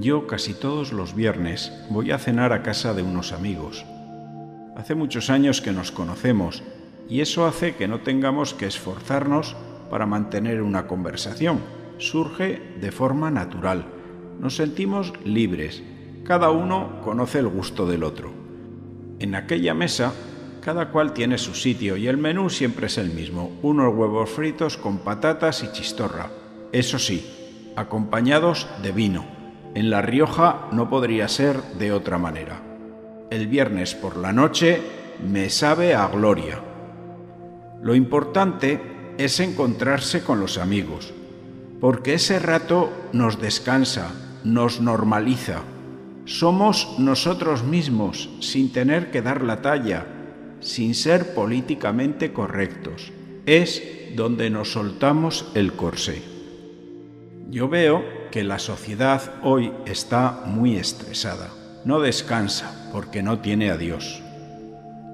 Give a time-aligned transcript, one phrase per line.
[0.00, 3.84] Yo casi todos los viernes voy a cenar a casa de unos amigos.
[4.74, 6.62] Hace muchos años que nos conocemos
[7.06, 9.56] y eso hace que no tengamos que esforzarnos
[9.90, 11.60] para mantener una conversación.
[11.98, 13.84] Surge de forma natural.
[14.40, 15.82] Nos sentimos libres.
[16.24, 18.32] Cada uno conoce el gusto del otro.
[19.18, 20.14] En aquella mesa,
[20.62, 23.58] cada cual tiene su sitio y el menú siempre es el mismo.
[23.60, 26.30] Unos huevos fritos con patatas y chistorra.
[26.72, 29.39] Eso sí, acompañados de vino.
[29.72, 32.60] En La Rioja no podría ser de otra manera.
[33.30, 34.82] El viernes por la noche
[35.24, 36.58] me sabe a gloria.
[37.80, 38.80] Lo importante
[39.16, 41.14] es encontrarse con los amigos,
[41.80, 44.10] porque ese rato nos descansa,
[44.42, 45.62] nos normaliza.
[46.24, 50.04] Somos nosotros mismos sin tener que dar la talla,
[50.58, 53.12] sin ser políticamente correctos.
[53.46, 53.82] Es
[54.16, 56.39] donde nos soltamos el corsé.
[57.50, 61.50] Yo veo que la sociedad hoy está muy estresada.
[61.84, 64.22] No descansa porque no tiene a Dios.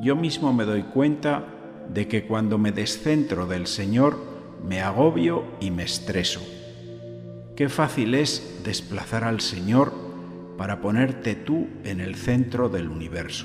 [0.00, 1.44] Yo mismo me doy cuenta
[1.92, 4.16] de que cuando me descentro del Señor
[4.66, 6.40] me agobio y me estreso.
[7.54, 9.92] Qué fácil es desplazar al Señor
[10.56, 13.44] para ponerte tú en el centro del universo.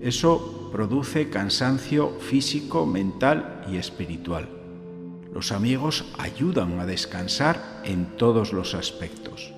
[0.00, 4.57] Eso produce cansancio físico, mental y espiritual.
[5.32, 9.52] Los amigos ayudan a descansar en todos los aspectos.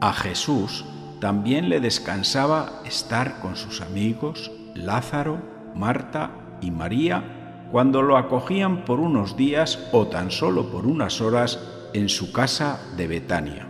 [0.00, 0.84] A Jesús
[1.20, 5.40] también le descansaba estar con sus amigos Lázaro,
[5.74, 11.58] Marta y María cuando lo acogían por unos días o tan solo por unas horas
[11.92, 13.68] en su casa de Betania.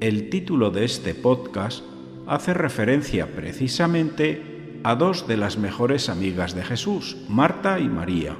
[0.00, 1.84] El título de este podcast
[2.26, 8.36] hace referencia precisamente a dos de las mejores amigas de Jesús, Marta y María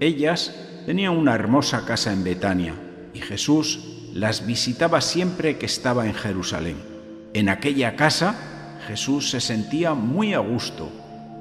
[0.00, 0.54] ellas
[0.86, 2.74] tenían una hermosa casa en Betania
[3.12, 6.76] y Jesús las visitaba siempre que estaba en Jerusalén.
[7.34, 10.90] En aquella casa Jesús se sentía muy a gusto.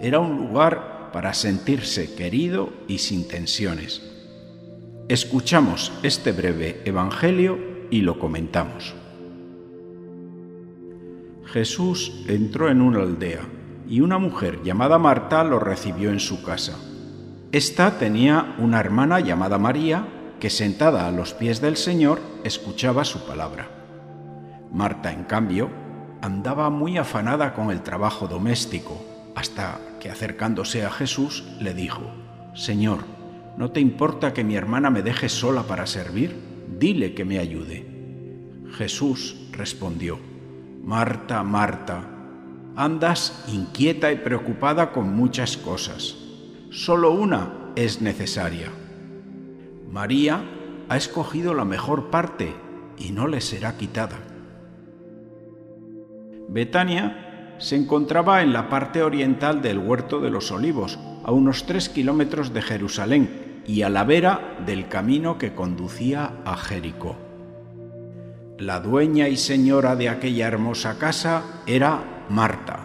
[0.02, 4.02] Era un lugar para sentirse querido y sin tensiones.
[5.08, 7.58] Escuchamos este breve Evangelio
[7.90, 8.94] y lo comentamos.
[11.46, 13.48] Jesús entró en una aldea
[13.88, 16.78] y una mujer llamada Marta lo recibió en su casa.
[17.54, 20.06] Esta tenía una hermana llamada María
[20.38, 23.70] que sentada a los pies del Señor escuchaba su palabra.
[24.70, 25.70] Marta, en cambio,
[26.22, 29.02] andaba muy afanada con el trabajo doméstico,
[29.34, 32.02] hasta que acercándose a Jesús le dijo,
[32.54, 33.06] Señor,
[33.56, 36.36] ¿no te importa que mi hermana me deje sola para servir?
[36.78, 37.88] Dile que me ayude.
[38.74, 40.20] Jesús respondió,
[40.84, 42.04] Marta, Marta,
[42.76, 46.27] andas inquieta y preocupada con muchas cosas
[46.70, 48.70] solo una es necesaria.
[49.92, 50.44] María
[50.90, 52.54] ha escogido la mejor parte
[52.98, 54.18] y no le será quitada.
[56.50, 61.90] Betania se encontraba en la parte oriental del Huerto de los Olivos, a unos tres
[61.90, 67.18] kilómetros de Jerusalén y a la vera del camino que conducía a Jericó.
[68.60, 72.80] La dueña y señora de aquella hermosa casa era Marta.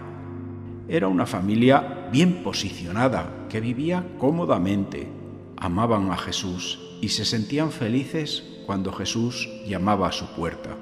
[0.89, 5.09] Era una familia bien posicionada que vivía cómodamente,
[5.57, 10.77] amaban a Jesús y se sentían felices cuando Jesús llamaba a su puerta.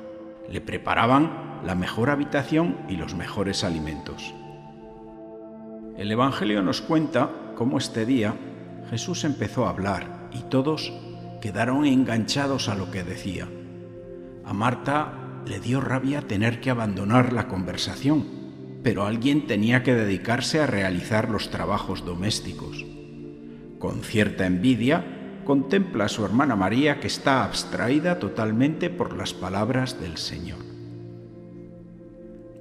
[0.51, 4.35] Le preparaban la mejor habitación y los mejores alimentos.
[5.97, 8.35] El Evangelio nos cuenta cómo este día
[8.91, 10.93] Jesús empezó a hablar y todos
[11.41, 13.47] quedaron enganchados a lo que decía.
[14.45, 18.40] A Marta le dio rabia tener que abandonar la conversación
[18.83, 22.85] pero alguien tenía que dedicarse a realizar los trabajos domésticos.
[23.79, 25.05] Con cierta envidia,
[25.45, 30.59] contempla a su hermana María que está abstraída totalmente por las palabras del Señor.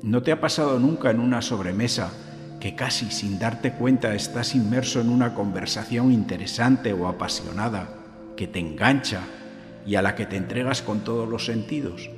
[0.02, 2.12] ¿No te ha pasado nunca en una sobremesa
[2.60, 7.90] que casi sin darte cuenta estás inmerso en una conversación interesante o apasionada
[8.36, 9.22] que te engancha
[9.86, 12.10] y a la que te entregas con todos los sentidos?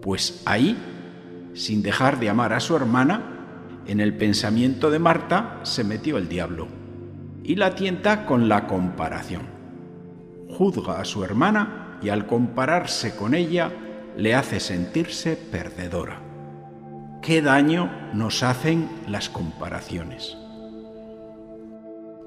[0.00, 0.76] Pues ahí
[1.54, 3.40] sin dejar de amar a su hermana,
[3.86, 6.68] en el pensamiento de Marta se metió el diablo
[7.42, 9.42] y la tienta con la comparación.
[10.48, 13.72] Juzga a su hermana y al compararse con ella
[14.16, 16.20] le hace sentirse perdedora.
[17.22, 20.36] ¿Qué daño nos hacen las comparaciones?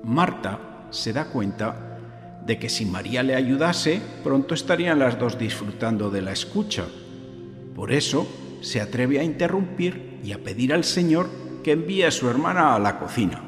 [0.03, 0.59] Marta
[0.89, 1.97] se da cuenta
[2.45, 6.83] de que si María le ayudase, pronto estarían las dos disfrutando de la escucha.
[7.73, 8.27] Por eso
[8.63, 11.29] se atreve a interrumpir y a pedir al Señor
[11.63, 13.43] que envíe a su hermana a la cocina.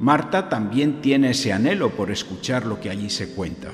[0.00, 3.68] Marta también tiene ese anhelo por escuchar lo que allí se cuenta.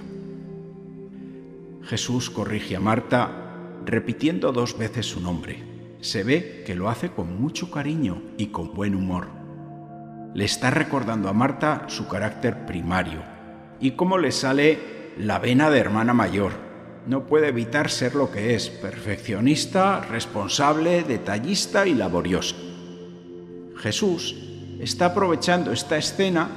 [1.84, 3.44] Jesús corrige a Marta
[3.84, 5.62] repitiendo dos veces su nombre.
[6.00, 9.28] Se ve que lo hace con mucho cariño y con buen humor.
[10.34, 13.22] Le está recordando a Marta su carácter primario
[13.78, 16.65] y cómo le sale la vena de hermana mayor.
[17.06, 22.56] No puede evitar ser lo que es, perfeccionista, responsable, detallista y laborioso.
[23.76, 24.34] Jesús
[24.80, 26.48] está aprovechando esta escena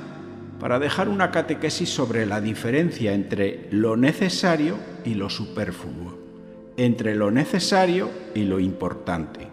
[0.59, 6.17] para dejar una catequesis sobre la diferencia entre lo necesario y lo superfluo,
[6.77, 9.47] entre lo necesario y lo importante.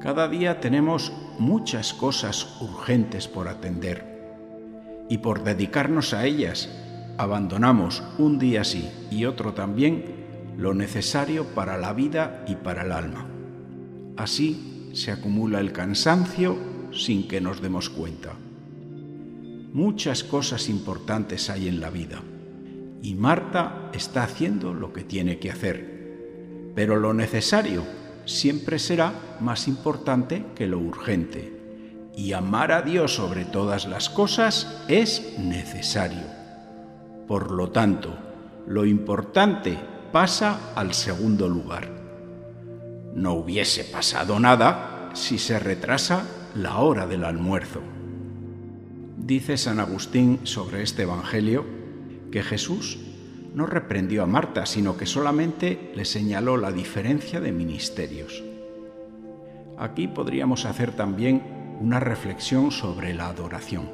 [0.00, 4.04] Cada día tenemos muchas cosas urgentes por atender
[5.08, 6.68] y por dedicarnos a ellas
[7.18, 10.22] abandonamos un día sí y otro también
[10.56, 13.26] lo necesario para la vida y para el alma.
[14.16, 16.56] Así se acumula el cansancio
[16.92, 18.34] sin que nos demos cuenta.
[19.72, 22.22] Muchas cosas importantes hay en la vida
[23.00, 27.82] y Marta está haciendo lo que tiene que hacer, pero lo necesario
[28.26, 31.62] siempre será más importante que lo urgente
[32.16, 36.41] y amar a Dios sobre todas las cosas es necesario.
[37.32, 38.14] Por lo tanto,
[38.66, 39.78] lo importante
[40.12, 41.88] pasa al segundo lugar.
[43.14, 47.80] No hubiese pasado nada si se retrasa la hora del almuerzo.
[49.16, 51.64] Dice San Agustín sobre este Evangelio
[52.30, 52.98] que Jesús
[53.54, 58.44] no reprendió a Marta, sino que solamente le señaló la diferencia de ministerios.
[59.78, 63.88] Aquí podríamos hacer también una reflexión sobre la adoración.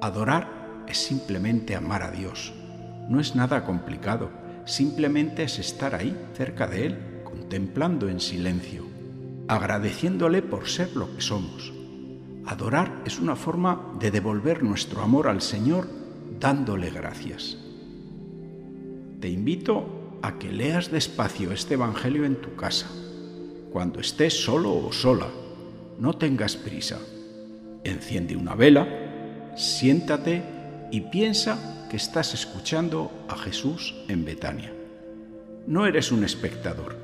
[0.00, 2.54] Adorar es simplemente amar a Dios.
[3.08, 4.30] No es nada complicado,
[4.66, 8.84] simplemente es estar ahí, cerca de Él, contemplando en silencio,
[9.48, 11.72] agradeciéndole por ser lo que somos.
[12.44, 15.88] Adorar es una forma de devolver nuestro amor al Señor
[16.38, 17.56] dándole gracias.
[19.20, 22.88] Te invito a que leas despacio este Evangelio en tu casa,
[23.72, 25.28] cuando estés solo o sola.
[25.98, 26.98] No tengas prisa.
[27.84, 28.86] Enciende una vela,
[29.56, 30.42] siéntate
[30.90, 34.72] y piensa que estás escuchando a Jesús en Betania.
[35.66, 36.96] No eres un espectador.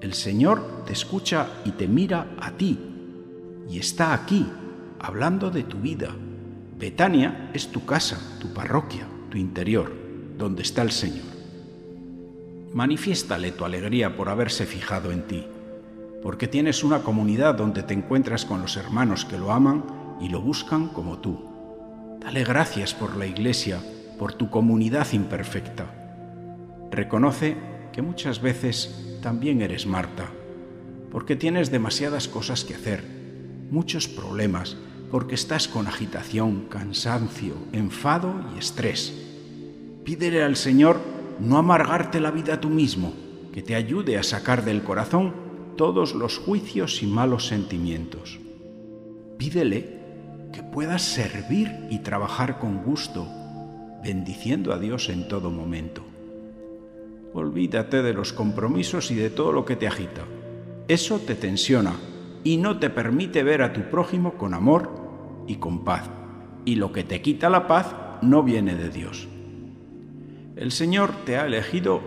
[0.00, 2.78] El Señor te escucha y te mira a ti
[3.68, 4.46] y está aquí,
[4.98, 6.08] hablando de tu vida.
[6.78, 9.92] Betania es tu casa, tu parroquia, tu interior,
[10.36, 11.26] donde está el Señor.
[12.72, 15.46] Manifiéstale tu alegría por haberse fijado en ti,
[16.22, 19.84] porque tienes una comunidad donde te encuentras con los hermanos que lo aman
[20.20, 21.49] y lo buscan como tú.
[22.20, 23.80] Dale gracias por la Iglesia,
[24.18, 25.86] por tu comunidad imperfecta.
[26.90, 27.56] Reconoce
[27.92, 30.30] que muchas veces también eres Marta,
[31.10, 33.02] porque tienes demasiadas cosas que hacer
[33.70, 34.76] muchos problemas
[35.10, 39.12] porque estás con agitación, cansancio, enfado y estrés.
[40.04, 41.00] Pídele al Señor
[41.40, 43.14] no amargarte la vida tú mismo,
[43.52, 45.34] que te ayude a sacar del corazón
[45.76, 48.38] todos los juicios y malos sentimientos.
[49.38, 49.99] Pídele
[50.52, 53.28] que puedas servir y trabajar con gusto,
[54.02, 56.02] bendiciendo a Dios en todo momento.
[57.32, 60.22] Olvídate de los compromisos y de todo lo que te agita.
[60.88, 61.94] Eso te tensiona
[62.42, 66.10] y no te permite ver a tu prójimo con amor y con paz.
[66.64, 69.28] Y lo que te quita la paz no viene de Dios.
[70.56, 72.00] El Señor te ha elegido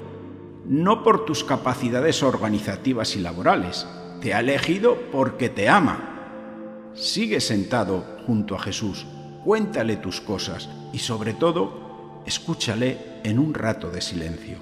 [0.66, 3.88] no por tus capacidades organizativas y laborales,
[4.22, 6.92] te ha elegido porque te ama.
[6.94, 9.06] Sigue sentado junto a Jesús,
[9.44, 14.58] cuéntale tus cosas y sobre todo, escúchale en un rato de silencio.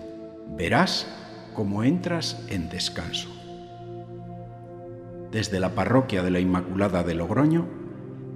[0.57, 1.07] Verás
[1.53, 3.41] cómo entras en descanso
[5.31, 7.65] desde la parroquia de la Inmaculada de Logroño,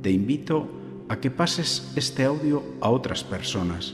[0.02, 0.70] te invito
[1.10, 3.94] a que pases este audio a otras personas.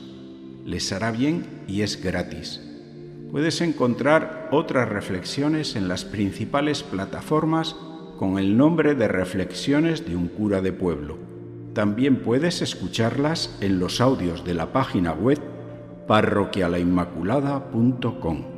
[0.64, 2.60] Les hará bien y es gratis.
[3.32, 7.74] Puedes encontrar otras reflexiones en las principales plataformas
[8.22, 11.18] con el nombre de Reflexiones de un cura de pueblo.
[11.74, 15.40] También puedes escucharlas en los audios de la página web
[16.06, 18.51] parroquialainmaculada.com.